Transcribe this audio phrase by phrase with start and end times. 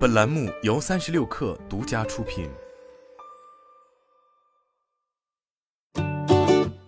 [0.00, 2.48] 本栏目由三十六氪独家出品。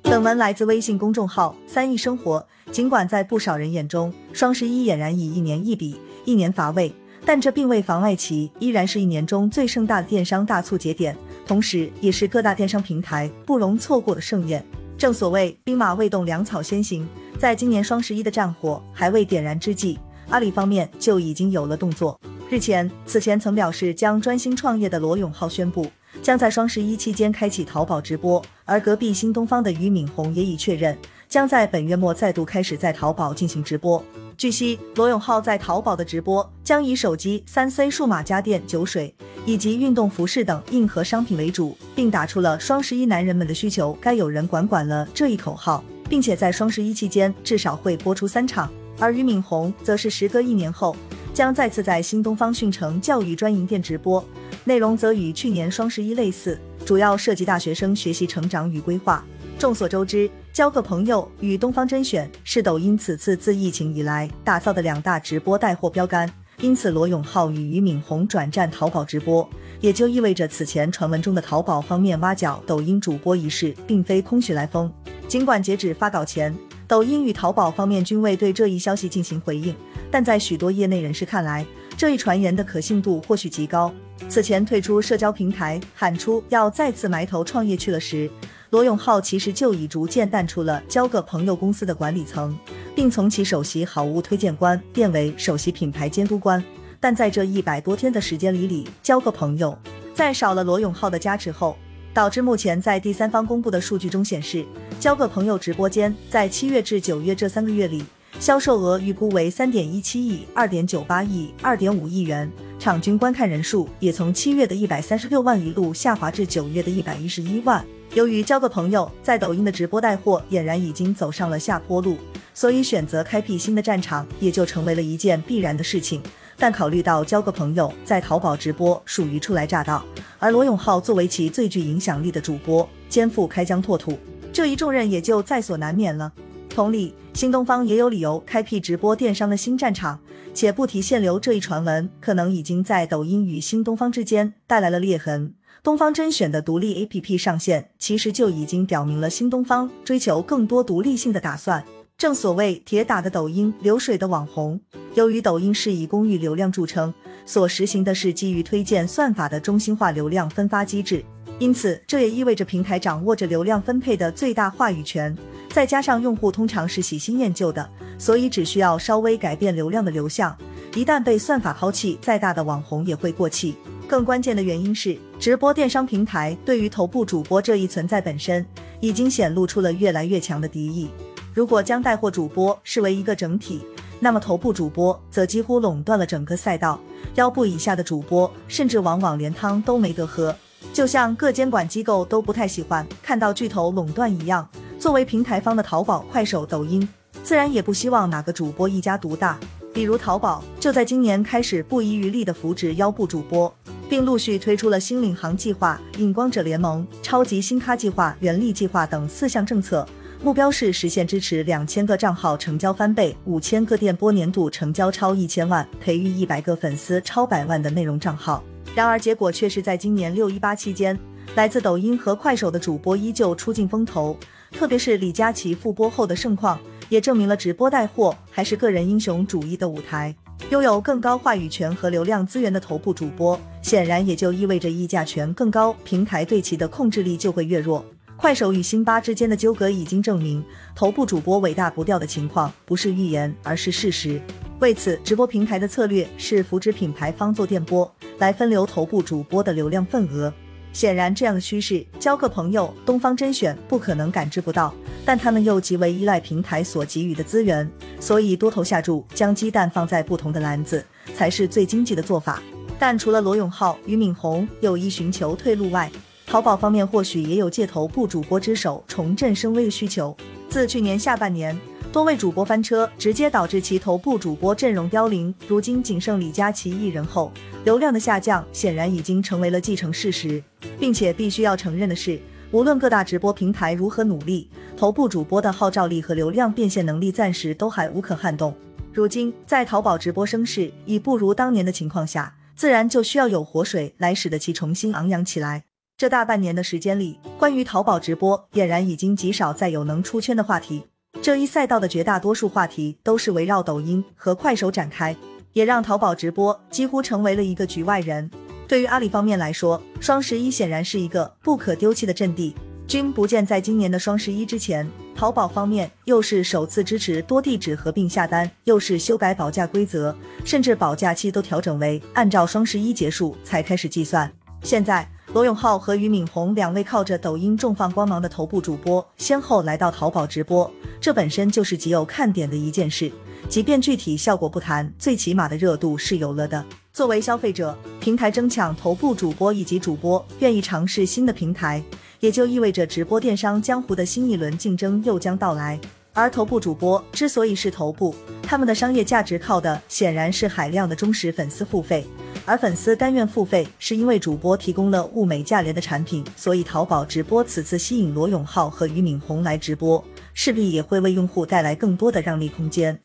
[0.00, 2.42] 本文来自微信公众号“三亿生活”。
[2.72, 6.90] 尽管在不少人眼中，双十一俨然以一年一比，一年乏味，
[7.22, 11.14] 但这并未妨碍其依然是一年中最盛大的电商大促节点，
[11.46, 14.64] 同时也是各大电商平台不容错过的盛宴。
[14.96, 17.06] 正所谓兵马未动，粮草先行。
[17.38, 19.98] 在今年双十一的战火还未点燃之际，
[20.30, 22.18] 阿里方面就已经有了动作。
[22.52, 28.44] 日前，此前曾表示将专心创业的罗永浩宣布，将在双十一期间开启淘宝直播。
[28.66, 30.94] 而隔壁新东方的俞敏洪也已确认，
[31.30, 34.04] 将在本月末再度开始在淘宝进行直播。
[34.36, 39.14] 据悉，罗永浩在淘宝的直播将以手机、三 C 数码家电、酒水
[39.46, 45.82] 以及运动服饰等硬核商品为主，并打出了“双十一男人们的需求该有人管管了”这一口号。
[46.06, 50.94] 并且在双十一期间至少会播出三场，而俞敏洪则是时隔一年后
[51.34, 54.22] 将再次在新东方讯城教育专营店直播，
[54.64, 59.24] 内容则与去年双十一类似，主要涉及大学生学习成长与规划。
[59.58, 69.48] 众所周知，交个朋友与东方甄选是抖音此次自疫情以来打造的两大直播带货标杆，因此罗永浩与俞敏洪转战淘宝直播，
[69.80, 74.92] 也就意味着此前传闻中的淘宝方面挖角抖音主播一事并非空穴来风。
[75.28, 76.54] 尽管截止发稿前，
[76.86, 79.74] 抖音与淘宝方面均未对这一消息进行回应，
[80.12, 83.92] 但在许多业内人士看来，这一传言的可信度或许极高。
[84.28, 88.30] 此前退出社交平台，喊出要再次埋头创业去了时，
[88.70, 92.56] 罗永浩其实就已逐渐淡出了交个朋友公司的管理层，
[92.94, 96.62] 并从其首席好物推荐官变为首席品牌监督官。
[97.00, 99.76] 但在这一百多天的时间里，里交个朋友
[100.14, 101.74] 在少了罗永浩的加持后。
[102.14, 104.66] 导致目前在第三方公布的数据中显示，
[105.00, 108.04] 交个朋友直播间在七月至九月这三个月里，
[108.40, 117.84] 销售额预估为三点一七亿、二点九八亿、二点五亿元，场均观看人数也从七月的一百三十六万一路下滑至九月的一百一十一万。
[118.14, 122.16] 由于交个朋友在抖音的直播带货俨然已经走上了下坡路，
[122.52, 126.20] 所以选择开辟新的战场也就成为了一件必然的事情。
[126.58, 130.04] 但考虑到交个朋友在淘宝直播属于初来乍到，
[130.38, 134.18] 而罗永浩作为其最具影响力的主播，肩负开疆拓土
[134.52, 136.30] 这一重任也就在所难免了。
[136.72, 140.18] 同理，新东方也有理由开辟直播电商的新战场，
[140.54, 145.54] 且不提限流这一传闻，可能已经在抖音与新东方之间带来了裂痕。
[145.82, 151.84] 东方甄选的独立 APP 上线，其实就已经表明了新东方追求更多独立性的打算。
[152.16, 154.80] 正所谓铁打的抖音，流水的网红。
[155.14, 157.12] 由于抖音是以公域流量著称，
[157.44, 161.24] 所实行的是基于推荐算法的中心化流量分发机制，
[161.58, 165.36] 因此这也意味着平台掌握着流量分配的最大话语权。
[165.70, 170.54] 再加上用户通常是喜新厌旧的，所以只需要稍微改变流量的流向，
[170.94, 173.74] 一旦被算法抛弃，再大的网红也会过气。
[174.06, 178.66] 更关键的原因是，直播电商平台对于头部主播这一存在本身，
[179.00, 181.08] 已经显露出了越来越强的敌意。
[181.54, 183.80] 如果将带货主播视为一个整体，
[184.20, 187.00] 那么头部主播则几乎垄断了整个赛道，
[187.36, 190.54] 腰部以下的主播甚至往往连汤都没得喝。
[190.92, 197.08] 就像各监管机构都不太喜欢看到巨头垄断一样，作为平台方的淘宝、快手、抖音，
[197.42, 199.58] 自然也不希望哪个主播一家独大。
[199.94, 203.74] 比如淘宝就在今年开始不遗余力地扶持腰部主播，
[204.08, 210.06] 并陆续推出了新领航计划、影光者联盟、超级新咖计划、原力计划等四项政策。
[210.42, 218.60] 目标是实现支持两千个账号成交翻倍，五千个电波年度成交超一千万，培育一百个粉丝超百万的内容账号。
[218.92, 221.16] 然而结果却是在今年六一八期间，
[221.54, 224.36] 来自抖音和快手的主播依旧出尽风头，
[224.72, 226.76] 特别是李佳琦复播后的盛况，
[227.08, 230.34] 也证明了直播带货还是个人英雄主义的舞台。
[230.70, 238.04] 拥有更高话语权和流量资源的头部主播，显然也就意味着议价权更高，平台对其的控制力就会越弱。
[238.42, 240.64] 快手与辛巴之间的纠葛已经证明，
[240.96, 244.42] 头部主播尾大不掉的情况不是预言，而是事实。
[244.80, 250.52] 为此，直播平台的策略是扶持品牌方做电波，来分流头部主播的流量份额。
[250.92, 254.92] 显然，这样的趋势，交个朋友、东方甄选不可能感知不到，
[255.24, 262.60] 但他们又极为依赖平台所给予的资源，所以多头下注，将鸡蛋放在不同的篮子，才是最经济的做法。
[262.98, 266.10] 但除了罗永浩、俞敏洪有意寻求退路外，
[266.52, 270.36] 淘宝方面或许也有借头部主播之手重振声威的需求。
[270.68, 271.74] 自去年下半年
[272.12, 277.50] 多位主播翻车，直接导致其头部主播阵容凋零，如今仅剩李佳琦一人后，
[277.86, 280.62] 流量的下降显然已经成为了既成事实。
[281.00, 282.38] 并且必须要承认的是，
[282.70, 288.74] 无论各大直播平台如何努力，头部主播的号召力和流量变现能力暂时都还无可撼动。
[289.10, 295.84] 如今在淘宝直播声势已不如当年的情况下，自然就需要有活水来使得其重新昂扬起来。
[296.22, 301.04] 这大半年的时间里，关于淘宝直播俨然已经极少再有能出圈的话题。
[301.42, 305.34] 这一赛道的绝大多数话题都是围绕抖音和快手展开，
[305.72, 308.48] 也让淘宝直播几乎成为了一个局外人。
[308.86, 312.72] 对于阿里方面来说，双十一显然是一个不可丢弃的阵地。
[313.08, 320.32] 君不见，在今年的双十一之前，淘宝方面又是首次支持多地址合并下单，又是修改保价规则，
[320.64, 324.48] 甚至保价期都调整为按照双十一结束才开始计算。
[324.84, 325.28] 现在。
[325.52, 330.90] 罗永浩和俞敏洪两位靠着抖音重放光芒的头部主播，先后来到淘宝直播，
[331.20, 333.30] 这本身就是极有看点的一件事。
[333.68, 336.82] 即便具体效果不谈，最起码的热度是有了的。
[337.12, 342.02] 作为消费者，平台争抢头部主播以及主播愿意尝试新的平台，
[342.40, 346.00] 也就意味着直播电商江湖的新一轮竞争又将到来。
[346.32, 352.26] 而头部主播之所以是头部，他们的商业价值靠的显然是海量的忠实粉丝付费。
[352.64, 360.22] 而粉丝甘愿付费，是因为主播提供了物美价廉的产品，所以淘宝直播此次吸引罗永浩和俞敏洪来直播，
[360.54, 363.18] 势必也会为用户带来更多的让利空间。